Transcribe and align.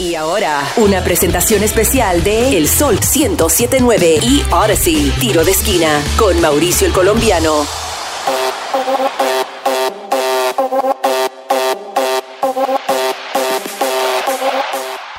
Y 0.00 0.14
ahora, 0.14 0.66
una 0.78 1.04
presentación 1.04 1.62
especial 1.62 2.24
de 2.24 2.56
El 2.56 2.66
Sol 2.68 2.94
1079 2.94 4.20
y 4.22 4.42
Odyssey, 4.50 5.12
tiro 5.20 5.44
de 5.44 5.50
esquina, 5.50 6.02
con 6.18 6.40
Mauricio 6.40 6.86
el 6.86 6.94
Colombiano. 6.94 7.66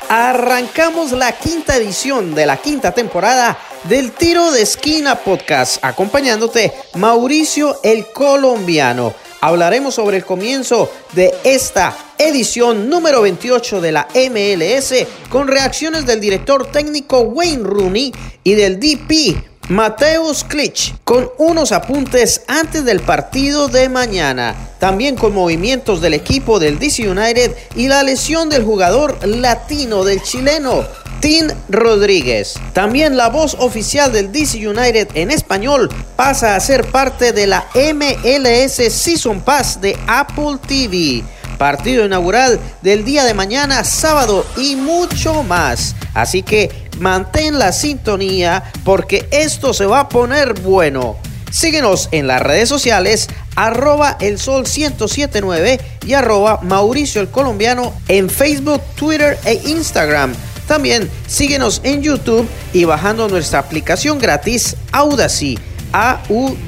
Arrancamos 0.08 1.12
la 1.12 1.30
quinta 1.30 1.76
edición 1.76 2.34
de 2.34 2.44
la 2.44 2.56
quinta 2.56 2.90
temporada 2.90 3.56
del 3.84 4.10
Tiro 4.10 4.50
de 4.50 4.62
Esquina 4.62 5.14
Podcast, 5.14 5.78
acompañándote 5.84 6.72
Mauricio 6.94 7.78
el 7.84 8.06
Colombiano. 8.06 9.14
Hablaremos 9.40 9.94
sobre 9.94 10.16
el 10.16 10.24
comienzo 10.24 10.90
de 11.12 11.32
esta 11.44 11.96
edición 12.28 12.88
número 12.88 13.22
28 13.22 13.80
de 13.80 13.92
la 13.92 14.08
MLS 14.14 15.06
con 15.28 15.48
reacciones 15.48 16.06
del 16.06 16.20
director 16.20 16.70
técnico 16.70 17.20
Wayne 17.20 17.64
Rooney 17.64 18.12
y 18.44 18.54
del 18.54 18.78
DP 18.78 19.36
Mateus 19.68 20.44
Klitsch 20.44 20.94
con 21.04 21.30
unos 21.38 21.72
apuntes 21.72 22.42
antes 22.48 22.84
del 22.84 23.00
partido 23.00 23.68
de 23.68 23.88
mañana. 23.88 24.54
También 24.78 25.16
con 25.16 25.32
movimientos 25.32 26.00
del 26.00 26.14
equipo 26.14 26.58
del 26.58 26.78
DC 26.78 27.08
United 27.08 27.54
y 27.76 27.88
la 27.88 28.02
lesión 28.02 28.48
del 28.48 28.64
jugador 28.64 29.26
latino 29.26 30.04
del 30.04 30.22
chileno 30.22 30.84
Tim 31.20 31.48
Rodríguez. 31.68 32.54
También 32.72 33.16
la 33.16 33.28
voz 33.28 33.56
oficial 33.58 34.12
del 34.12 34.32
DC 34.32 34.66
United 34.66 35.08
en 35.14 35.30
español 35.30 35.88
pasa 36.16 36.56
a 36.56 36.60
ser 36.60 36.84
parte 36.90 37.32
de 37.32 37.46
la 37.46 37.66
MLS 37.74 38.92
Season 38.92 39.40
Pass 39.40 39.80
de 39.80 39.96
Apple 40.06 40.58
TV 40.66 41.22
partido 41.62 42.04
inaugural 42.04 42.58
del 42.82 43.04
día 43.04 43.22
de 43.24 43.34
mañana, 43.34 43.84
sábado 43.84 44.44
y 44.56 44.74
mucho 44.74 45.44
más. 45.44 45.94
Así 46.12 46.42
que 46.42 46.72
mantén 46.98 47.56
la 47.56 47.70
sintonía 47.70 48.64
porque 48.82 49.28
esto 49.30 49.72
se 49.72 49.86
va 49.86 50.00
a 50.00 50.08
poner 50.08 50.54
bueno. 50.54 51.18
Síguenos 51.52 52.08
en 52.10 52.26
las 52.26 52.42
redes 52.42 52.68
sociales 52.68 53.28
arroba 53.54 54.16
el 54.20 54.40
sol 54.40 54.64
1079 54.64 55.78
y 56.04 56.14
arroba 56.14 56.58
Mauricio 56.62 57.20
el 57.20 57.28
Colombiano 57.28 57.94
en 58.08 58.28
Facebook, 58.28 58.82
Twitter 58.96 59.38
e 59.44 59.60
Instagram. 59.64 60.34
También 60.66 61.08
síguenos 61.28 61.80
en 61.84 62.02
YouTube 62.02 62.48
y 62.72 62.86
bajando 62.86 63.28
nuestra 63.28 63.60
aplicación 63.60 64.18
gratis 64.18 64.74
Audacy, 64.90 65.56
A-U-D-A-C-Y, 65.92 66.58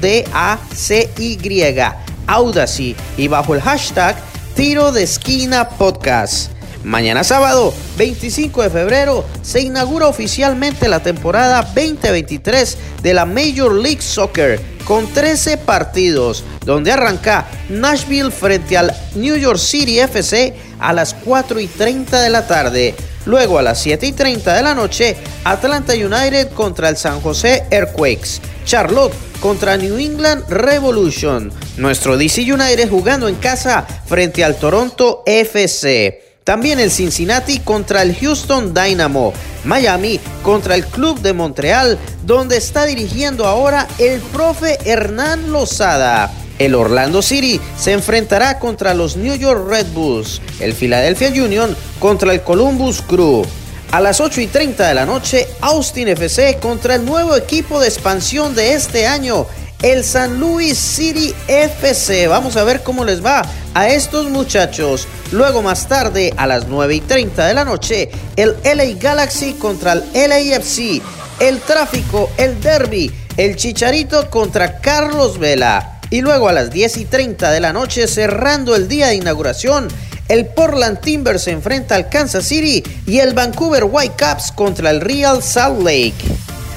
Audacy 2.27 2.95
y 3.17 3.27
bajo 3.27 3.55
el 3.55 3.61
hashtag 3.61 4.15
Tiro 4.55 4.93
de 4.93 5.03
Esquina 5.03 5.67
Podcast. 5.67 6.49
Mañana 6.85 7.25
sábado, 7.25 7.73
25 7.97 8.63
de 8.63 8.69
febrero, 8.69 9.25
se 9.41 9.59
inaugura 9.59 10.07
oficialmente 10.07 10.87
la 10.87 11.01
temporada 11.01 11.61
2023 11.61 12.77
de 13.03 13.13
la 13.13 13.25
Major 13.25 13.73
League 13.73 14.01
Soccer 14.01 14.61
con 14.85 15.11
13 15.11 15.57
partidos, 15.57 16.45
donde 16.63 16.93
arranca 16.93 17.45
Nashville 17.67 18.31
frente 18.31 18.77
al 18.77 18.95
New 19.15 19.35
York 19.35 19.59
City 19.59 19.99
FC 19.99 20.55
a 20.79 20.93
las 20.93 21.13
4 21.15 21.59
y 21.59 21.67
30 21.67 22.21
de 22.21 22.29
la 22.29 22.47
tarde. 22.47 22.95
Luego 23.25 23.59
a 23.59 23.61
las 23.61 23.81
7 23.81 24.07
y 24.07 24.13
30 24.13 24.53
de 24.53 24.63
la 24.63 24.73
noche, 24.73 25.17
Atlanta 25.43 25.91
United 25.91 26.51
contra 26.53 26.87
el 26.87 26.95
San 26.95 27.19
José 27.19 27.65
Earthquakes. 27.71 28.39
Charlotte 28.63 29.13
contra 29.45 29.77
New 29.77 29.99
England 29.99 30.43
Revolution. 30.49 31.51
Nuestro 31.77 32.17
DC 32.17 32.51
United 32.51 32.89
jugando 32.89 33.27
en 33.27 33.35
casa 33.35 33.85
frente 34.07 34.43
al 34.43 34.55
Toronto 34.55 35.21
FC. 35.27 36.39
También 36.43 36.79
el 36.79 36.89
Cincinnati 36.89 37.59
contra 37.59 38.01
el 38.01 38.15
Houston 38.15 38.73
Dynamo. 38.73 39.33
Miami 39.63 40.19
contra 40.41 40.73
el 40.73 40.83
Club 40.83 41.21
de 41.21 41.33
Montreal, 41.33 41.99
donde 42.23 42.57
está 42.57 42.87
dirigiendo 42.87 43.45
ahora 43.45 43.87
el 43.99 44.19
profe 44.19 44.79
Hernán 44.83 45.51
Lozada. 45.51 46.33
El 46.57 46.73
Orlando 46.73 47.21
City 47.21 47.61
se 47.77 47.91
enfrentará 47.91 48.57
contra 48.57 48.95
los 48.95 49.15
New 49.15 49.35
York 49.35 49.69
Red 49.69 49.85
Bulls. 49.93 50.41
El 50.59 50.73
Philadelphia 50.73 51.29
Union 51.29 51.77
contra 51.99 52.33
el 52.33 52.41
Columbus 52.41 53.03
Crew. 53.03 53.45
A 53.91 54.01
las 54.01 54.19
8 54.19 54.41
y 54.41 54.47
30 54.47 54.87
de 54.87 54.93
la 54.93 55.05
noche, 55.05 55.47
Austin 55.61 56.09
FC 56.09 56.57
contra 56.61 56.95
el 56.95 57.05
nuevo 57.05 57.35
equipo 57.35 57.79
de 57.79 57.87
expansión 57.87 58.53
de 58.53 58.73
este 58.73 59.07
año, 59.07 59.45
el 59.81 60.03
San 60.03 60.39
Luis 60.39 60.77
City 60.77 61.33
FC. 61.47 62.27
Vamos 62.27 62.57
a 62.57 62.63
ver 62.63 62.83
cómo 62.83 63.05
les 63.05 63.23
va 63.23 63.43
a 63.73 63.87
estos 63.87 64.29
muchachos. 64.29 65.07
Luego 65.31 65.61
más 65.61 65.87
tarde, 65.87 66.33
a 66.35 66.45
las 66.47 66.67
9 66.67 66.95
y 66.95 67.01
30 67.01 67.47
de 67.47 67.53
la 67.53 67.63
noche, 67.63 68.09
el 68.35 68.55
LA 68.63 68.99
Galaxy 68.99 69.53
contra 69.53 69.93
el 69.93 70.03
LAFC. 70.13 71.01
El 71.39 71.59
tráfico, 71.61 72.29
el 72.37 72.61
derby, 72.61 73.11
el 73.37 73.55
Chicharito 73.55 74.29
contra 74.29 74.79
Carlos 74.79 75.37
Vela. 75.37 75.99
Y 76.09 76.21
luego 76.21 76.47
a 76.47 76.53
las 76.53 76.71
10 76.71 76.97
y 76.97 77.05
30 77.05 77.51
de 77.51 77.59
la 77.59 77.73
noche, 77.73 78.07
cerrando 78.07 78.75
el 78.75 78.87
día 78.87 79.07
de 79.07 79.15
inauguración, 79.15 79.87
el 80.27 80.47
Portland 80.47 80.99
Timbers 81.01 81.43
se 81.43 81.51
enfrenta 81.51 81.95
al 81.95 82.09
Kansas 82.09 82.45
City 82.45 82.83
y 83.05 83.19
el 83.19 83.33
Vancouver 83.33 83.83
Whitecaps 83.83 84.51
contra 84.51 84.89
el 84.89 85.01
Real 85.01 85.43
Salt 85.43 85.83
Lake. 85.83 86.15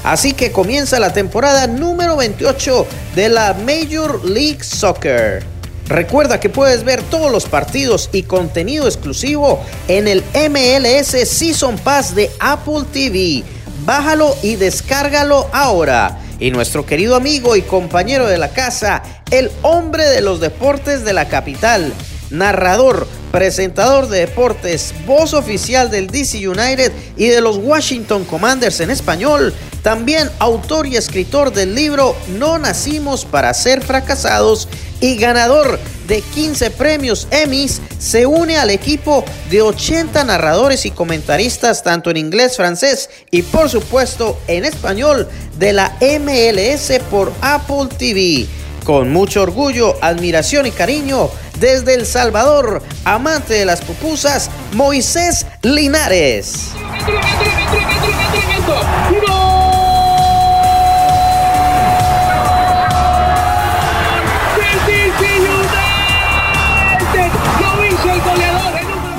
Así 0.03 0.33
que 0.33 0.51
comienza 0.51 0.99
la 0.99 1.13
temporada 1.13 1.67
número 1.67 2.15
28 2.15 2.85
de 3.15 3.29
la 3.29 3.53
Major 3.53 4.23
League 4.23 4.63
Soccer. 4.63 5.43
Recuerda 5.87 6.39
que 6.39 6.49
puedes 6.49 6.83
ver 6.83 7.01
todos 7.01 7.31
los 7.31 7.45
partidos 7.45 8.09
y 8.13 8.23
contenido 8.23 8.85
exclusivo 8.85 9.59
en 9.87 10.07
el 10.07 10.23
MLS 10.51 11.27
Season 11.27 11.77
Pass 11.79 12.13
de 12.13 12.29
Apple 12.39 12.83
TV. 12.93 13.43
Bájalo 13.85 14.35
y 14.43 14.55
descárgalo 14.55 15.49
ahora. 15.51 16.19
Y 16.39 16.51
nuestro 16.51 16.85
querido 16.85 17.15
amigo 17.15 17.55
y 17.55 17.63
compañero 17.63 18.27
de 18.27 18.37
la 18.37 18.49
casa, 18.49 19.01
el 19.31 19.51
hombre 19.63 20.05
de 20.05 20.21
los 20.21 20.39
deportes 20.39 21.03
de 21.03 21.13
la 21.13 21.27
capital, 21.27 21.91
narrador, 22.29 23.07
presentador 23.31 24.09
de 24.09 24.19
deportes, 24.19 24.93
voz 25.05 25.33
oficial 25.33 25.89
del 25.89 26.07
DC 26.07 26.47
United 26.47 26.91
y 27.17 27.27
de 27.27 27.41
los 27.41 27.57
Washington 27.57 28.25
Commanders 28.25 28.79
en 28.79 28.89
español, 28.89 29.53
también 29.83 30.29
autor 30.39 30.87
y 30.87 30.97
escritor 30.97 31.53
del 31.53 31.75
libro 31.75 32.15
No 32.37 32.57
nacimos 32.57 33.25
para 33.25 33.53
ser 33.53 33.81
fracasados 33.81 34.67
y 34.99 35.15
ganador 35.15 35.79
de 36.07 36.21
15 36.21 36.71
premios 36.71 37.27
Emmys, 37.29 37.81
se 37.99 38.25
une 38.25 38.57
al 38.57 38.71
equipo 38.71 39.23
de 39.49 39.61
80 39.61 40.23
narradores 40.23 40.85
y 40.85 40.91
comentaristas 40.91 41.83
tanto 41.83 42.09
en 42.09 42.17
inglés, 42.17 42.57
francés 42.57 43.09
y 43.29 43.43
por 43.43 43.69
supuesto 43.69 44.37
en 44.47 44.65
español 44.65 45.27
de 45.59 45.73
la 45.73 45.95
MLS 46.01 46.99
por 47.11 47.31
Apple 47.41 47.87
TV. 47.97 48.58
Con 48.89 49.13
mucho 49.13 49.43
orgullo, 49.43 49.93
admiración 50.01 50.65
y 50.65 50.71
cariño, 50.71 51.29
desde 51.59 51.93
El 51.93 52.07
Salvador, 52.07 52.81
amante 53.05 53.53
de 53.53 53.63
las 53.63 53.81
pupusas, 53.81 54.49
Moisés 54.73 55.45
Linares. 55.61 56.71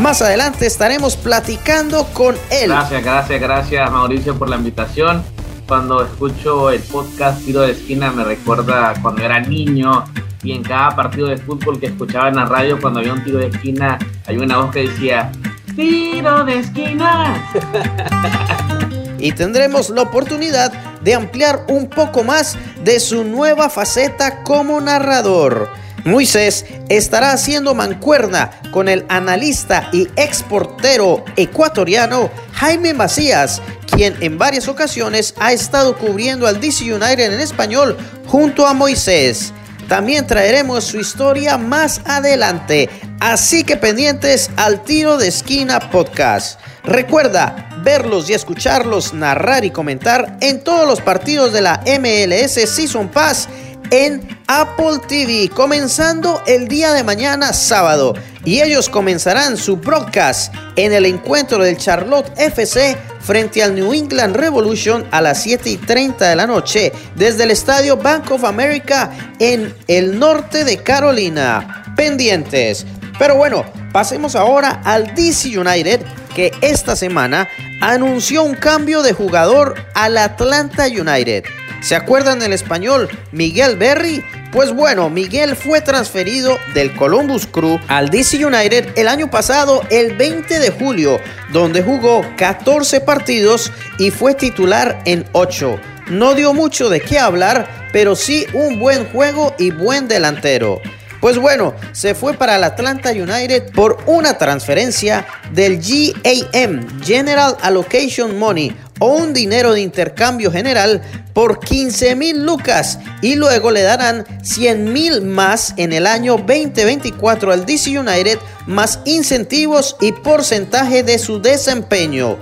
Más 0.00 0.20
adelante 0.20 0.66
estaremos 0.66 1.14
platicando 1.14 2.06
con 2.12 2.34
él. 2.50 2.70
Gracias, 2.70 3.04
gracias, 3.04 3.40
gracias 3.40 3.88
Mauricio 3.88 4.36
por 4.36 4.48
la 4.48 4.56
invitación. 4.56 5.22
Cuando 5.70 6.02
escucho 6.02 6.68
el 6.70 6.82
podcast 6.82 7.44
Tiro 7.44 7.60
de 7.60 7.70
Esquina 7.70 8.10
me 8.10 8.24
recuerda 8.24 8.92
cuando 9.00 9.22
era 9.22 9.38
niño 9.38 10.04
y 10.42 10.50
en 10.50 10.64
cada 10.64 10.96
partido 10.96 11.28
de 11.28 11.36
fútbol 11.36 11.78
que 11.78 11.86
escuchaba 11.86 12.28
en 12.28 12.34
la 12.34 12.44
radio 12.44 12.80
cuando 12.80 12.98
había 12.98 13.12
un 13.12 13.22
tiro 13.22 13.38
de 13.38 13.46
esquina 13.46 13.96
hay 14.26 14.36
una 14.36 14.56
voz 14.56 14.72
que 14.72 14.88
decía 14.88 15.30
tiro 15.76 16.42
de 16.44 16.58
esquina. 16.58 17.52
y 19.20 19.30
tendremos 19.30 19.90
la 19.90 20.02
oportunidad 20.02 20.72
de 21.02 21.14
ampliar 21.14 21.66
un 21.68 21.88
poco 21.88 22.24
más 22.24 22.58
de 22.82 22.98
su 22.98 23.22
nueva 23.22 23.70
faceta 23.70 24.42
como 24.42 24.80
narrador. 24.80 25.68
Moisés 26.04 26.64
estará 26.88 27.32
haciendo 27.32 27.74
mancuerna 27.74 28.50
con 28.70 28.88
el 28.88 29.04
analista 29.08 29.88
y 29.92 30.08
exportero 30.16 31.24
ecuatoriano 31.36 32.30
Jaime 32.52 32.94
Macías, 32.94 33.60
quien 33.90 34.14
en 34.20 34.38
varias 34.38 34.68
ocasiones 34.68 35.34
ha 35.38 35.52
estado 35.52 35.96
cubriendo 35.96 36.46
al 36.46 36.60
DC 36.60 36.92
United 36.92 37.32
en 37.32 37.40
español 37.40 37.96
junto 38.26 38.66
a 38.66 38.74
Moisés. 38.74 39.52
También 39.88 40.26
traeremos 40.26 40.84
su 40.84 41.00
historia 41.00 41.58
más 41.58 42.00
adelante, 42.04 42.88
así 43.18 43.64
que 43.64 43.76
pendientes 43.76 44.50
al 44.56 44.84
tiro 44.84 45.18
de 45.18 45.26
esquina 45.28 45.90
podcast. 45.90 46.60
Recuerda 46.84 47.68
verlos 47.82 48.30
y 48.30 48.34
escucharlos 48.34 49.12
narrar 49.12 49.64
y 49.64 49.70
comentar 49.70 50.38
en 50.40 50.62
todos 50.62 50.86
los 50.86 51.00
partidos 51.00 51.52
de 51.52 51.62
la 51.62 51.82
MLS 51.98 52.52
Season 52.52 53.08
Pass 53.08 53.48
en 53.90 54.39
Apple 54.52 54.98
TV, 55.06 55.48
comenzando 55.48 56.42
el 56.44 56.66
día 56.66 56.92
de 56.92 57.04
mañana 57.04 57.52
sábado. 57.52 58.14
Y 58.44 58.60
ellos 58.60 58.88
comenzarán 58.88 59.56
su 59.56 59.76
broadcast 59.76 60.52
en 60.74 60.92
el 60.92 61.06
encuentro 61.06 61.62
del 61.62 61.76
Charlotte 61.76 62.32
FC 62.36 62.96
frente 63.20 63.62
al 63.62 63.76
New 63.76 63.92
England 63.92 64.34
Revolution 64.34 65.06
a 65.12 65.20
las 65.20 65.44
7 65.44 65.70
y 65.70 65.76
30 65.76 66.30
de 66.30 66.34
la 66.34 66.48
noche 66.48 66.90
desde 67.14 67.44
el 67.44 67.52
estadio 67.52 67.96
Bank 67.96 68.28
of 68.32 68.42
America 68.42 69.12
en 69.38 69.72
el 69.86 70.18
norte 70.18 70.64
de 70.64 70.78
Carolina. 70.78 71.84
Pendientes. 71.94 72.84
Pero 73.20 73.36
bueno, 73.36 73.64
pasemos 73.92 74.34
ahora 74.34 74.80
al 74.84 75.14
DC 75.14 75.56
United 75.56 76.00
que 76.34 76.50
esta 76.60 76.96
semana 76.96 77.48
anunció 77.80 78.42
un 78.42 78.56
cambio 78.56 79.02
de 79.02 79.12
jugador 79.12 79.76
al 79.94 80.16
Atlanta 80.16 80.88
United. 80.88 81.44
¿Se 81.80 81.96
acuerdan 81.96 82.38
del 82.38 82.52
español 82.52 83.08
Miguel 83.32 83.76
Berry? 83.76 84.22
Pues 84.52 84.72
bueno, 84.72 85.08
Miguel 85.08 85.56
fue 85.56 85.80
transferido 85.80 86.58
del 86.74 86.94
Columbus 86.94 87.46
Crew 87.46 87.80
al 87.88 88.10
DC 88.10 88.44
United 88.44 88.92
el 88.96 89.08
año 89.08 89.30
pasado, 89.30 89.82
el 89.90 90.16
20 90.16 90.58
de 90.58 90.70
julio, 90.70 91.18
donde 91.52 91.82
jugó 91.82 92.22
14 92.36 93.00
partidos 93.00 93.72
y 93.98 94.10
fue 94.10 94.34
titular 94.34 95.00
en 95.06 95.24
8. 95.32 95.80
No 96.10 96.34
dio 96.34 96.52
mucho 96.52 96.90
de 96.90 97.00
qué 97.00 97.18
hablar, 97.18 97.88
pero 97.92 98.14
sí 98.14 98.44
un 98.52 98.78
buen 98.78 99.06
juego 99.10 99.54
y 99.58 99.70
buen 99.70 100.06
delantero. 100.06 100.82
Pues 101.20 101.38
bueno, 101.38 101.74
se 101.92 102.14
fue 102.14 102.34
para 102.34 102.56
el 102.56 102.64
Atlanta 102.64 103.10
United 103.10 103.72
por 103.72 103.98
una 104.06 104.38
transferencia 104.38 105.26
del 105.52 105.78
GAM, 105.78 107.02
General 107.02 107.56
Allocation 107.62 108.38
Money, 108.38 108.74
o 109.00 109.08
un 109.08 109.34
dinero 109.34 109.72
de 109.72 109.80
intercambio 109.80 110.52
general 110.52 111.02
por 111.32 111.58
15 111.58 112.14
mil 112.14 112.44
lucas 112.44 113.00
y 113.20 113.34
luego 113.34 113.72
le 113.72 113.82
darán 113.82 114.24
100 114.42 114.92
mil 114.92 115.22
más 115.22 115.74
en 115.76 115.92
el 115.92 116.06
año 116.06 116.36
2024 116.36 117.52
al 117.52 117.66
DC 117.66 117.98
United 117.98 118.38
más 118.66 119.00
incentivos 119.04 119.96
y 120.00 120.12
porcentaje 120.12 121.02
de 121.02 121.18
su 121.18 121.40
desempeño. 121.40 122.38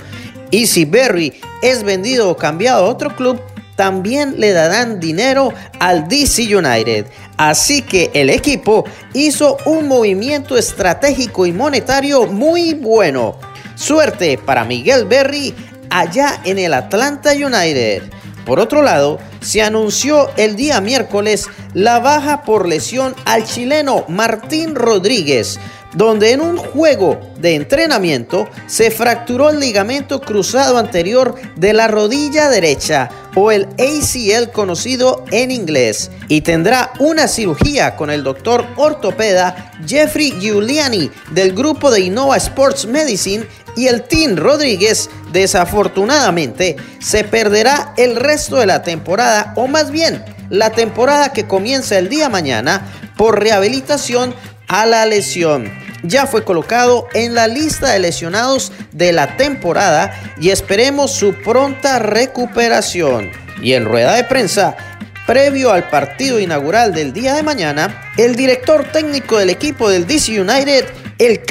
Y 0.51 0.67
si 0.67 0.85
Berry 0.85 1.41
es 1.63 1.83
vendido 1.83 2.29
o 2.29 2.37
cambiado 2.37 2.85
a 2.85 2.89
otro 2.89 3.15
club, 3.15 3.41
también 3.77 4.35
le 4.39 4.53
darán 4.53 4.99
dinero 4.99 5.53
al 5.79 6.09
DC 6.09 6.55
United. 6.57 7.07
Así 7.37 7.83
que 7.83 8.11
el 8.13 8.29
equipo 8.29 8.85
hizo 9.15 9.57
un 9.67 9.87
movimiento 9.87 10.57
estratégico 10.57 11.47
y 11.47 11.53
monetario 11.53 12.27
muy 12.27 12.75
bueno. 12.75 13.39
Suerte 13.77 14.37
para 14.37 14.65
Miguel 14.65 15.05
Berry 15.05 15.55
allá 15.91 16.41
en 16.45 16.59
el 16.59 16.75
Atlanta 16.75 17.33
United. 17.33 18.03
Por 18.45 18.61
otro 18.61 18.83
lado, 18.83 19.19
se 19.41 19.63
anunció 19.63 20.31
el 20.37 20.57
día 20.57 20.81
miércoles 20.81 21.49
la 21.75 21.99
baja 21.99 22.43
por 22.43 22.67
lesión 22.67 23.15
al 23.27 23.45
chileno 23.45 24.07
Martín 24.09 24.75
Rodríguez, 24.75 25.61
donde 25.95 26.33
en 26.33 26.41
un 26.41 26.57
juego 26.57 27.21
de 27.39 27.55
entrenamiento 27.55 28.49
se 28.67 28.91
fracturó 28.91 29.51
el 29.51 29.61
ligamento 29.61 30.21
cruzado 30.21 30.79
anterior 30.79 31.35
de 31.57 31.73
la 31.73 31.89
rodilla 31.89 32.49
derecha 32.49 33.11
o 33.35 33.51
el 33.53 33.69
ACL 33.79 34.51
conocido 34.51 35.25
en 35.31 35.51
inglés 35.51 36.11
y 36.29 36.41
tendrá 36.41 36.93
una 36.99 37.29
cirugía 37.29 37.97
con 37.97 38.11
el 38.11 38.25
doctor 38.25 38.65
ortopeda 38.77 39.73
Jeffrey 39.87 40.33
Giuliani 40.41 41.11
del 41.31 41.53
grupo 41.53 41.91
de 41.91 42.01
Innova 42.01 42.37
Sports 42.37 42.87
Medicine 42.87 43.47
y 43.79 43.87
el 43.87 44.03
Team 44.03 44.35
Rodríguez 44.35 45.09
desafortunadamente 45.31 46.75
se 46.99 47.23
perderá 47.23 47.95
el 47.97 48.17
resto 48.17 48.57
de 48.57 48.67
la 48.67 48.83
temporada 48.83 49.53
o 49.55 49.69
más 49.69 49.93
bien 49.93 50.25
la 50.51 50.71
temporada 50.71 51.33
que 51.33 51.47
comienza 51.47 51.97
el 51.97 52.09
día 52.09 52.29
mañana 52.29 52.93
por 53.17 53.41
rehabilitación 53.41 54.35
a 54.67 54.85
la 54.85 55.07
lesión. 55.07 55.73
Ya 56.03 56.27
fue 56.27 56.43
colocado 56.43 57.07
en 57.15 57.37
la 57.37 57.47
lista 57.47 57.91
de 57.91 58.01
lesionados 58.01 58.73
de 58.91 59.13
la 59.13 59.37
temporada 59.37 60.13
y 60.41 60.51
esperemos 60.51 61.13
su 61.13 61.35
pronta 61.35 62.01
recuperación. 62.01 63.31
Y 63.63 63.75
en 63.75 63.85
rueda 63.85 64.17
de 64.17 64.25
prensa, 64.25 64.77
previo 65.25 65.71
al 65.71 65.89
partido 65.89 66.41
inaugural 66.41 66.93
del 66.93 67.13
día 67.13 67.35
de 67.35 67.45
mañana, 67.45 68.11
el 68.17 68.35
director 68.35 68.91
técnico 68.91 69.39
del 69.39 69.51
equipo 69.51 69.89
del 69.89 70.07
DC 70.07 70.41
United, 70.41 70.85
el 71.19 71.43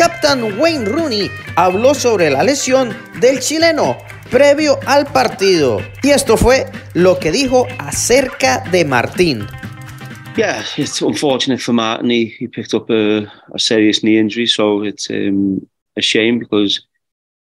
Wayne 0.60 0.86
Rooney, 0.86 1.30
habló 1.56 1.94
sobre 1.94 2.30
la 2.30 2.44
lesión 2.44 2.96
del 3.20 3.40
chileno 3.40 3.98
previo 4.30 4.80
al 4.86 5.06
partido. 5.06 5.80
Y 6.04 6.10
esto 6.10 6.38
fue 6.38 6.66
lo 6.94 7.18
que 7.20 7.32
dijo 7.32 7.68
acerca 7.80 8.64
de 8.72 8.84
Martín. 8.84 9.46
Yeah, 10.36 10.64
it's 10.78 11.02
unfortunate 11.02 11.60
for 11.60 11.74
Martin. 11.74 12.10
He, 12.12 12.48
picked 12.48 12.74
up 12.74 12.90
a, 12.90 13.32
a 13.54 13.60
serious 13.60 14.04
knee 14.04 14.20
injury, 14.20 14.48
so 14.48 14.84
it's 14.84 15.10
um, 15.10 15.66
a 15.96 16.02
shame 16.02 16.40
because 16.40 16.82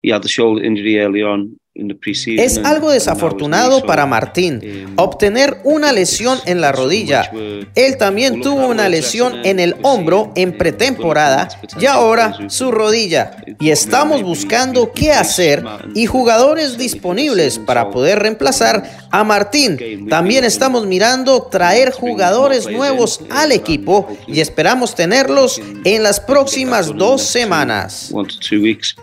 he 0.02 0.12
had 0.12 0.22
the 0.22 0.30
shoulder 0.30 0.64
injury 0.64 1.00
early 1.00 1.22
on 1.22 1.60
Es 1.76 2.58
algo 2.60 2.90
desafortunado 2.90 3.86
para 3.86 4.06
Martín 4.06 4.94
obtener 4.96 5.58
una 5.66 5.92
lesión 5.92 6.40
en 6.46 6.62
la 6.62 6.72
rodilla. 6.72 7.30
Él 7.76 7.98
también 7.98 8.40
tuvo 8.40 8.68
una 8.68 8.88
lesión 8.88 9.42
en 9.44 9.60
el 9.60 9.76
hombro 9.82 10.32
en 10.38 10.58
pretemporada 10.58 11.50
y 11.78 11.86
ahora 11.86 12.38
su 12.48 12.72
rodilla. 12.72 13.36
Y 13.60 13.72
estamos 13.72 14.24
buscando 14.24 14.94
qué 14.94 15.12
hacer 15.12 15.66
y 15.94 16.06
jugadores 16.06 16.78
disponibles 16.78 17.60
para 17.60 17.90
poder 17.90 18.20
reemplazar 18.20 19.08
a 19.12 19.26
Martín. 19.26 20.08
También 20.10 20.46
estamos 20.46 20.86
mirando 20.86 21.44
traer 21.44 21.92
jugadores 21.92 22.70
nuevos 22.70 23.20
al 23.30 23.52
equipo 23.52 24.08
y 24.28 24.40
esperamos 24.40 24.96
tenerlos 24.96 25.62
en 25.84 26.04
las 26.04 26.22
próximas 26.22 26.96
dos 26.96 27.22
semanas. 27.22 28.14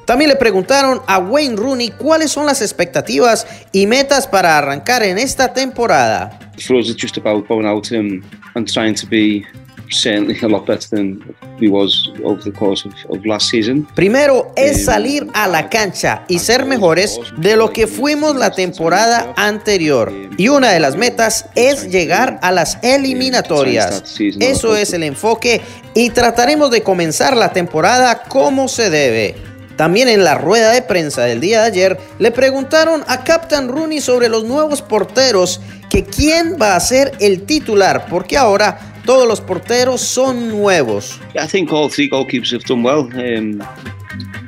También 0.07 0.31
le 0.31 0.37
preguntaron 0.37 1.03
a 1.07 1.19
Wayne 1.19 1.57
Rooney 1.57 1.91
cuáles 1.91 2.31
son 2.31 2.47
las 2.47 2.62
expectativas 2.63 3.47
y 3.73 3.87
metas 3.87 4.27
para 4.27 4.57
arrancar 4.57 5.03
en 5.03 5.19
esta 5.19 5.53
temporada. 5.53 6.39
For 6.67 6.77
us, 6.77 6.89
it's 6.89 7.03
just 7.03 7.19
about 7.19 7.47
going 7.49 7.67
out 7.67 7.91
and, 7.93 8.23
and 8.55 8.67
trying 8.67 8.95
to 8.95 9.07
be 9.07 9.45
certainly 9.93 10.39
a 10.43 10.49
lot 10.49 10.67
better 10.67 10.89
than 10.89 11.23
we 11.61 11.69
was 11.69 12.11
over 12.25 12.43
the 12.43 12.53
course 12.53 12.85
of, 12.85 12.95
of 13.11 13.25
last 13.25 13.49
season. 13.49 13.87
Primero 13.95 14.53
es 14.57 14.79
um, 14.79 14.85
salir 14.85 15.27
a 15.35 15.47
la 15.49 15.69
cancha 15.69 16.25
y 16.29 16.39
ser 16.39 16.65
mejores 16.65 17.21
de 17.37 17.57
lo 17.57 17.73
que 17.73 17.87
fuimos 17.87 18.37
la 18.37 18.51
temporada 18.51 19.33
anterior. 19.37 20.13
Y 20.37 20.49
una 20.49 20.71
de 20.71 20.81
las 20.81 20.97
metas 20.97 21.47
es 21.55 21.91
llegar 21.91 22.39
a 22.43 22.51
las 22.53 22.79
eliminatorias. 22.83 24.19
Eso 24.41 24.77
es 24.77 24.93
el 24.93 25.03
enfoque 25.03 25.61
y 25.95 26.11
trataremos 26.11 26.71
de 26.71 26.83
comenzar 26.83 27.37
la 27.37 27.53
temporada 27.53 28.25
como 28.25 28.69
se 28.69 28.91
debe. 28.91 29.52
También 29.77 30.09
en 30.09 30.25
la 30.25 30.37
rueda 30.37 30.73
de 30.73 30.83
prensa 30.83 31.23
del 31.25 31.41
día 31.41 31.61
de 31.63 31.67
ayer 31.67 31.99
le 32.19 32.31
preguntaron 32.31 33.03
a 33.07 33.25
Captain 33.25 33.69
Rooney 33.69 34.01
sobre 34.01 34.29
los 34.29 34.45
nuevos 34.45 34.83
porteros 34.83 35.61
que 35.89 36.05
quién 36.05 36.57
va 36.61 36.77
a 36.77 36.81
ser 36.81 37.13
el 37.21 37.43
titular, 37.43 38.07
porque 38.09 38.37
ahora 38.37 38.79
todos 39.05 39.27
los 39.27 39.41
porteros 39.41 40.01
son 40.01 40.49
nuevos. 40.49 41.21
I 41.35 41.47
think 41.47 41.73
all 41.73 41.91
three 41.91 42.09
goalkeepers 42.09 42.53
have 42.53 42.65
done 42.65 42.83
well, 42.83 43.09
um, 43.15 43.61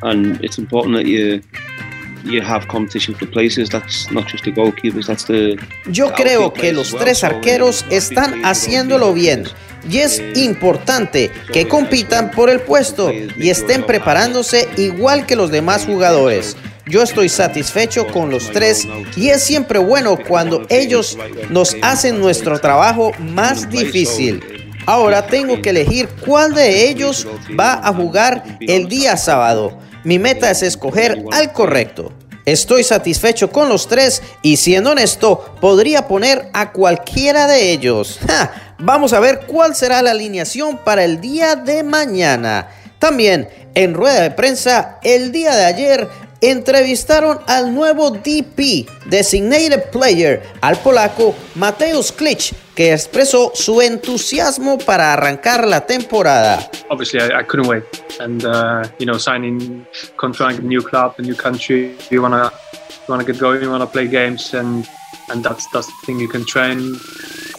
and 0.03 0.43
it's 0.43 0.59
important 0.59 0.97
that 0.97 1.07
you 1.07 1.41
you 2.25 2.41
have 2.41 2.67
competition 2.69 3.15
for 3.15 3.27
places. 3.27 3.69
That's 3.69 4.11
not 4.11 4.27
just 4.27 4.45
the 4.45 4.53
goalkeepers, 4.53 5.07
that's 5.07 5.25
the. 5.27 5.57
Yo 5.91 6.13
creo 6.13 6.53
que 6.53 6.73
los 6.73 6.95
tres 6.95 7.25
arqueros 7.25 7.85
están 7.91 8.45
haciéndolo 8.45 9.13
bien 9.13 9.45
y 9.89 9.99
es 9.99 10.23
importante 10.35 11.31
que 11.53 11.69
compitan 11.69 12.31
por 12.31 12.51
el 12.51 12.61
puesto 12.61 13.11
y 13.13 13.51
estén 13.51 13.85
preparándose 13.85 14.69
igual 14.77 15.27
que 15.27 15.37
los 15.37 15.51
demás 15.51 15.87
jugadores. 15.87 16.57
Yo 16.87 17.03
estoy 17.03 17.29
satisfecho 17.31 18.07
con 18.07 18.31
los 18.31 18.51
tres 18.51 18.87
y 19.17 19.31
es 19.31 19.43
siempre 19.43 19.79
bueno 19.79 20.19
cuando 20.29 20.67
ellos 20.69 21.17
nos 21.49 21.77
hacen 21.83 22.21
nuestro 22.21 22.59
trabajo 22.61 23.13
más 23.19 23.71
difícil. 23.71 24.43
Ahora 24.87 25.27
tengo 25.27 25.63
que 25.63 25.71
elegir 25.71 26.09
cuál 26.27 26.53
de 26.53 26.89
ellos 26.89 27.27
va 27.59 27.75
a 27.75 27.95
jugar 27.95 28.59
el 28.61 28.87
día 28.87 29.17
sábado. 29.17 29.79
Mi 30.05 30.19
meta 30.19 30.51
es 30.51 30.63
escoger 30.63 31.25
al 31.33 31.53
correcto. 31.53 32.13
Estoy 32.45 32.85
satisfecho 32.85 33.51
con 33.51 33.71
los 33.71 33.89
tres 33.89 34.23
y 34.43 34.59
siendo 34.59 34.91
honesto, 34.91 35.57
podría 35.63 36.07
poner 36.07 36.51
a 36.53 36.73
cualquiera 36.73 37.47
de 37.47 37.73
ellos. 37.73 38.21
Vamos 38.79 39.13
a 39.13 39.21
ver 39.21 39.47
cuál 39.47 39.75
será 39.75 40.03
la 40.03 40.11
alineación 40.11 40.79
para 40.79 41.05
el 41.05 41.21
día 41.21 41.57
de 41.57 41.83
mañana. 41.83 42.69
También 42.99 43.49
en 43.75 43.95
rueda 43.95 44.23
de 44.23 44.31
prensa 44.31 44.99
el 45.03 45.31
día 45.33 45.55
de 45.55 45.65
ayer 45.65 46.09
entrevistaron 46.41 47.39
al 47.47 47.75
nuevo 47.75 48.11
DP, 48.11 48.87
Designated 49.07 49.91
Player, 49.91 50.43
al 50.61 50.77
polaco 50.79 51.35
Mateusz 51.55 52.13
Klich, 52.13 52.55
que 52.75 52.93
expresó 52.93 53.53
su 53.55 53.81
entusiasmo 53.81 54.79
para 54.79 55.13
arrancar 55.13 55.67
la 55.67 55.87
temporada. 55.87 56.69
Obviously, 56.91 57.21
I, 57.21 57.43
couldn't 57.45 57.69
wait, 57.69 57.85
and 58.21 58.45
uh, 58.45 58.83
you 58.99 59.07
know, 59.07 59.19
signing 59.19 59.87
contract, 60.17 60.61
new 60.61 60.83
club, 60.83 61.15
a 61.19 61.23
new 61.23 61.35
country, 61.35 61.97
you 62.11 62.21
wanna 62.21 62.53
you 63.09 63.25
get 63.25 63.39
going, 63.39 63.63
you 63.63 63.71
wanna 63.71 63.87
play 63.87 64.07
games, 64.07 64.53
and 64.53 64.87
and 65.31 65.43
that's 65.43 65.67
that's 65.73 65.87
the 65.87 66.07
thing 66.07 66.21
you 66.21 66.29
can 66.29 66.45
train 66.45 66.99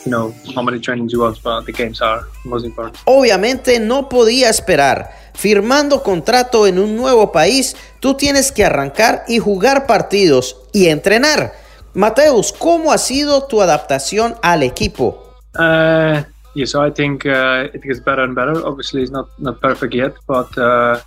know 0.06 0.34
how 0.56 0.64
many 0.64 0.80
trainings 0.80 1.12
you 1.12 1.22
want, 1.22 1.42
but 1.44 1.66
the 1.66 1.72
games 1.72 2.02
are 2.02 2.24
most 2.44 2.66
important. 2.66 2.98
Obviamente 3.06 3.80
no 3.80 4.10
podía 4.10 4.50
esperar. 4.50 5.12
Firmando 5.34 6.02
contrato 6.02 6.66
en 6.66 6.80
un 6.80 6.96
nuevo 6.96 7.32
país, 7.32 7.76
tú 8.00 8.16
tienes 8.16 8.52
que 8.52 8.64
arrancar 8.64 9.24
y 9.28 9.40
jugar 9.40 9.86
partidos 9.86 10.58
y 10.72 10.88
entrenar. 10.88 11.54
Mateus, 11.94 12.54
¿cómo 12.54 12.92
ha 12.92 12.98
sido 12.98 13.46
tu 13.48 13.62
adaptación 13.62 14.36
al 14.42 14.64
equipo? 14.64 15.22
Uh, 15.58 16.24
yeah, 16.54 16.66
so 16.66 16.86
I 16.86 16.92
think 16.92 17.26
uh, 17.26 17.70
it 17.74 17.82
gets 17.82 18.00
better 18.00 18.24
and 18.24 18.36
better. 18.36 18.66
Obviously, 18.66 19.02
it's 19.02 19.12
not 19.12 19.28
not 19.38 19.60
perfect 19.62 19.94
yet, 19.94 20.14
but 20.28 20.48
uh, 20.58 21.00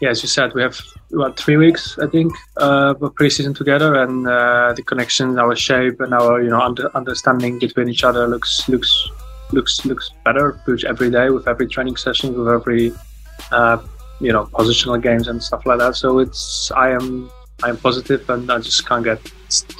yeah, 0.00 0.08
as 0.08 0.22
you 0.22 0.28
said, 0.28 0.54
we 0.54 0.62
have 0.62 0.80
about 1.12 1.38
three 1.38 1.58
weeks, 1.58 1.98
I 1.98 2.06
think, 2.06 2.32
uh, 2.56 2.94
of 3.00 3.14
preseason 3.14 3.54
together, 3.54 3.94
and 3.96 4.26
uh, 4.26 4.72
the 4.74 4.82
connection, 4.82 5.38
our 5.38 5.54
shape, 5.54 6.00
and 6.00 6.14
our 6.14 6.42
you 6.42 6.48
know 6.48 6.60
under, 6.60 6.94
understanding 6.96 7.58
between 7.58 7.88
each 7.88 8.02
other 8.02 8.26
looks 8.26 8.66
looks 8.68 9.10
looks 9.52 9.84
looks 9.84 10.10
better 10.24 10.58
every 10.86 11.10
day 11.10 11.28
with 11.30 11.46
every 11.46 11.68
training 11.68 11.96
session, 11.96 12.32
with 12.38 12.48
every 12.48 12.92
uh, 13.52 13.78
you 14.20 14.32
know 14.32 14.46
positional 14.46 15.00
games 15.00 15.28
and 15.28 15.42
stuff 15.42 15.66
like 15.66 15.78
that. 15.78 15.96
So 15.96 16.18
it's 16.18 16.72
I 16.74 16.90
am 16.90 17.30
I 17.62 17.68
am 17.68 17.76
positive, 17.76 18.28
and 18.30 18.50
I 18.50 18.58
just 18.58 18.86
can't 18.86 19.04
get 19.04 19.20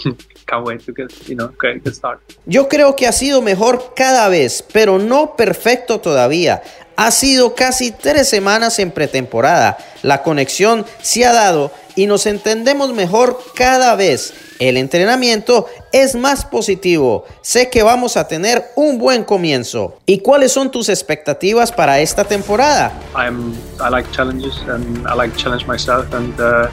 can't 0.46 0.66
wait 0.66 0.80
to 0.80 0.92
get 0.92 1.28
you 1.28 1.36
know 1.36 1.48
get, 1.60 1.82
get 1.82 1.94
start. 1.94 2.20
Yo 2.46 2.68
creo 2.68 2.94
que 2.94 3.06
ha 3.06 3.12
sido 3.12 3.40
mejor 3.40 3.94
cada 3.96 4.28
vez, 4.28 4.62
pero 4.70 4.98
no 4.98 5.34
perfecto 5.36 6.00
todavía. 6.00 6.62
Ha 7.00 7.10
sido 7.12 7.54
casi 7.54 7.92
tres 7.92 8.28
semanas 8.28 8.78
en 8.78 8.90
pretemporada. 8.90 9.78
La 10.02 10.22
conexión 10.22 10.84
se 11.00 11.24
ha 11.24 11.32
dado 11.32 11.72
y 11.96 12.04
nos 12.04 12.26
entendemos 12.26 12.92
mejor 12.92 13.40
cada 13.54 13.96
vez. 13.96 14.34
El 14.58 14.76
entrenamiento 14.76 15.66
es 15.92 16.14
más 16.14 16.44
positivo. 16.44 17.24
Sé 17.40 17.70
que 17.70 17.82
vamos 17.82 18.18
a 18.18 18.28
tener 18.28 18.72
un 18.76 18.98
buen 18.98 19.24
comienzo. 19.24 19.96
¿Y 20.04 20.18
cuáles 20.18 20.52
son 20.52 20.70
tus 20.70 20.90
expectativas 20.90 21.72
para 21.72 22.00
esta 22.00 22.22
temporada? 22.24 22.92
I'm, 23.16 23.54
I 23.80 23.88
like 23.90 24.06
challenges 24.12 24.58
and 24.68 25.08
I 25.08 25.16
like 25.16 25.34
challenge 25.38 25.66
myself 25.66 26.12
and 26.12 26.38
uh, 26.38 26.68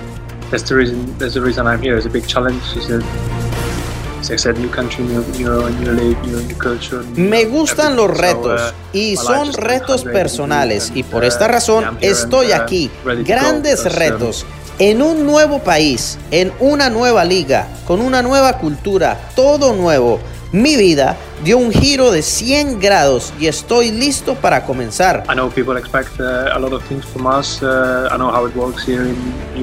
the 0.52 0.76
reason 0.76 1.18
the 1.20 1.40
reason 1.40 1.66
I'm 1.66 1.82
here. 1.82 1.96
It's 1.96 2.06
a 2.06 2.10
big 2.10 2.28
me 7.16 7.46
gustan 7.46 7.96
los 7.96 8.18
retos 8.18 8.62
uh, 8.62 8.98
y 8.98 9.16
son 9.16 9.54
retos 9.54 10.04
personales 10.04 10.92
y 10.94 11.04
por 11.04 11.24
esta 11.24 11.46
uh, 11.46 11.50
razón 11.50 11.98
estoy 12.02 12.52
uh, 12.52 12.56
aquí. 12.56 12.92
Grandes 13.26 13.86
um, 13.86 13.92
retos 13.92 14.46
en 14.80 15.02
un 15.02 15.26
nuevo 15.26 15.60
país, 15.60 16.20
en 16.32 16.52
una 16.60 16.90
nueva 16.90 17.24
liga, 17.24 17.68
con 17.86 18.02
una 18.02 18.22
nueva 18.22 18.58
cultura, 18.60 19.18
todo 19.36 19.74
nuevo. 19.74 20.20
Mi 20.52 20.78
vida 20.78 21.18
dio 21.44 21.58
un 21.58 21.72
giro 21.72 22.10
de 22.10 22.22
100 22.22 22.80
grados 22.80 23.34
y 23.40 23.48
estoy 23.48 23.92
listo 23.92 24.36
para 24.36 24.64
comenzar. 24.64 25.26
I 25.30 25.34
know 25.34 25.50
people 25.50 25.78
expect 25.78 26.20
uh, 26.20 26.56
a 26.56 26.60
lot 26.60 26.72
of 26.72 26.82
things 26.88 27.06
from 27.06 27.26
us. 27.28 27.62
Uh, 27.62 28.08
I 28.12 28.18
know 28.18 28.32
how 28.32 28.48
it 28.48 28.56
works 28.56 28.86
here 28.86 29.04
in 29.04 29.16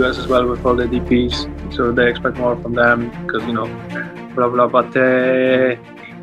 US 0.03 0.19
as 0.19 0.27
well 0.27 0.47
with 0.47 0.65
all 0.65 0.77
the 0.77 0.87
DPs, 0.87 1.49
so 1.75 1.93
they 1.93 2.09
expect 2.09 2.37
more 2.39 2.57
from 2.57 2.75
them 2.75 3.11
because 3.27 3.45
you 3.47 3.53
know 3.53 3.69
blah 4.35 4.49
blah. 4.49 4.69
But 4.69 4.97
uh, 4.97 5.77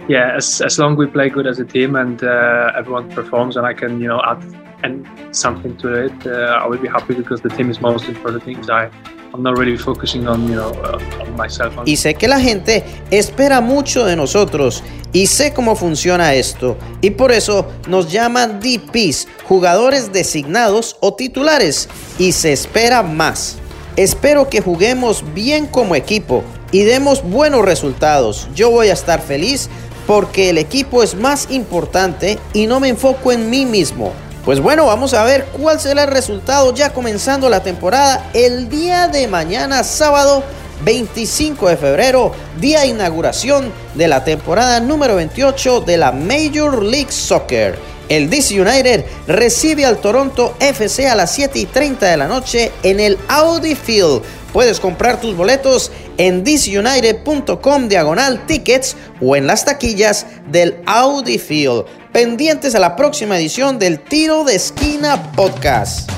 yeah, 0.07 0.35
as 0.35 0.61
as 0.61 0.79
long 0.79 0.95
we 0.95 1.07
play 1.07 1.29
good 1.29 1.47
as 1.47 1.59
a 1.59 1.65
team 1.65 1.95
and 1.95 2.23
uh, 2.23 2.71
everyone 2.75 3.09
performs, 3.11 3.57
and 3.57 3.65
I 3.65 3.73
can 3.73 4.01
you 4.01 4.07
know 4.07 4.21
add 4.25 4.43
and 4.83 5.05
something 5.31 5.77
to 5.77 6.05
it, 6.05 6.25
uh, 6.25 6.61
I 6.63 6.67
will 6.67 6.79
be 6.79 6.87
happy 6.87 7.13
because 7.13 7.41
the 7.41 7.49
team 7.49 7.69
is 7.69 7.79
most 7.81 8.07
important 8.07 8.43
things. 8.43 8.69
I 8.69 8.89
I'm 9.33 9.43
not 9.43 9.57
really 9.57 9.77
focusing 9.77 10.27
on 10.27 10.47
you 10.49 10.55
know 10.55 10.71
uh, 10.83 11.21
on 11.21 11.35
myself. 11.37 11.73
Y 11.85 11.95
sé 11.95 12.15
que 12.15 12.27
la 12.27 12.39
gente 12.39 12.83
espera 13.11 13.61
mucho 13.61 14.05
de 14.05 14.15
nosotros 14.15 14.83
y 15.13 15.27
sé 15.27 15.53
cómo 15.53 15.75
funciona 15.75 16.33
esto 16.33 16.77
y 17.01 17.11
por 17.11 17.31
eso 17.31 17.65
nos 17.87 18.11
llaman 18.11 18.59
DPs, 18.59 19.27
jugadores 19.45 20.11
designados 20.11 20.97
o 20.99 21.13
titulares 21.13 21.87
y 22.17 22.31
se 22.31 22.51
espera 22.51 23.03
más. 23.03 23.60
Espero 24.01 24.49
que 24.49 24.61
juguemos 24.61 25.23
bien 25.35 25.67
como 25.67 25.93
equipo 25.93 26.43
y 26.71 26.85
demos 26.85 27.21
buenos 27.21 27.63
resultados. 27.63 28.47
Yo 28.55 28.71
voy 28.71 28.87
a 28.87 28.93
estar 28.93 29.21
feliz 29.21 29.69
porque 30.07 30.49
el 30.49 30.57
equipo 30.57 31.03
es 31.03 31.13
más 31.13 31.51
importante 31.51 32.39
y 32.51 32.65
no 32.65 32.79
me 32.79 32.89
enfoco 32.89 33.31
en 33.31 33.51
mí 33.51 33.63
mismo. 33.63 34.11
Pues 34.43 34.59
bueno, 34.59 34.87
vamos 34.87 35.13
a 35.13 35.23
ver 35.23 35.45
cuál 35.53 35.79
será 35.79 36.05
el 36.05 36.09
resultado 36.09 36.73
ya 36.73 36.93
comenzando 36.93 37.47
la 37.47 37.61
temporada 37.61 38.27
el 38.33 38.69
día 38.69 39.07
de 39.07 39.27
mañana, 39.27 39.83
sábado 39.83 40.43
25 40.83 41.69
de 41.69 41.77
febrero, 41.77 42.31
día 42.59 42.79
de 42.79 42.87
inauguración 42.87 43.71
de 43.93 44.07
la 44.07 44.23
temporada 44.23 44.79
número 44.79 45.17
28 45.17 45.81
de 45.81 45.97
la 45.97 46.11
Major 46.11 46.81
League 46.81 47.11
Soccer. 47.11 47.77
El 48.11 48.29
DC 48.29 48.59
United 48.59 49.05
recibe 49.25 49.85
al 49.85 50.01
Toronto 50.01 50.53
FC 50.59 51.07
a 51.07 51.15
las 51.15 51.31
7 51.31 51.59
y 51.59 51.65
30 51.65 52.05
de 52.07 52.17
la 52.17 52.27
noche 52.27 52.73
en 52.83 52.99
el 52.99 53.17
Audi 53.29 53.73
Field 53.73 54.21
Puedes 54.53 54.81
comprar 54.81 55.21
tus 55.21 55.35
boletos 55.35 55.91
en 56.17 56.43
dizunited.com 56.43 57.87
diagonal 57.87 58.45
tickets 58.45 58.97
o 59.21 59.37
en 59.37 59.47
las 59.47 59.63
taquillas 59.63 60.25
del 60.51 60.81
Audi 60.85 61.39
Field. 61.39 61.85
Pendientes 62.11 62.75
a 62.75 62.79
la 62.79 62.97
próxima 62.97 63.37
edición 63.37 63.79
del 63.79 63.99
Tiro 64.01 64.43
de 64.43 64.55
Esquina 64.55 65.31
Podcast. 65.31 66.09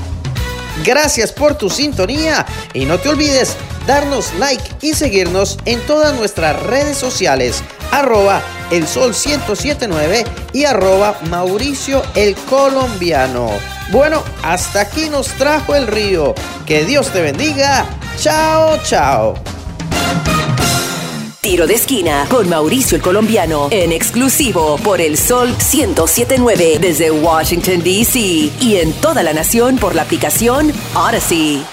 Gracias 0.83 1.31
por 1.31 1.55
tu 1.55 1.69
sintonía 1.69 2.43
y 2.73 2.85
no 2.85 2.97
te 2.97 3.09
olvides 3.09 3.55
darnos 3.85 4.33
like 4.39 4.63
y 4.81 4.95
seguirnos 4.95 5.59
en 5.65 5.79
todas 5.81 6.15
nuestras 6.15 6.59
redes 6.63 6.97
sociales 6.97 7.61
arroba 7.99 8.41
el 8.71 8.87
sol 8.87 9.13
1079 9.13 10.25
y 10.53 10.65
arroba 10.65 11.17
Mauricio 11.29 12.01
el 12.15 12.35
colombiano. 12.35 13.49
Bueno, 13.91 14.23
hasta 14.41 14.81
aquí 14.81 15.09
nos 15.09 15.27
trajo 15.27 15.75
el 15.75 15.87
río. 15.87 16.33
Que 16.65 16.85
Dios 16.85 17.09
te 17.09 17.21
bendiga. 17.21 17.85
Chao, 18.17 18.77
chao. 18.83 19.35
Tiro 21.41 21.67
de 21.67 21.75
esquina 21.75 22.25
con 22.29 22.47
Mauricio 22.47 22.95
el 22.95 23.01
colombiano 23.03 23.67
en 23.69 23.91
exclusivo 23.91 24.77
por 24.77 25.01
el 25.01 25.17
Sol 25.17 25.49
1079 25.49 26.77
desde 26.79 27.11
Washington, 27.11 27.83
D.C. 27.83 28.19
y 28.19 28.77
en 28.77 28.93
toda 28.93 29.23
la 29.23 29.33
nación 29.33 29.77
por 29.77 29.93
la 29.93 30.03
aplicación 30.03 30.71
Odyssey. 30.95 31.63